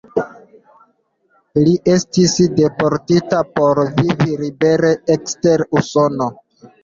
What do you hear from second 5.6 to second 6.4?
Usono.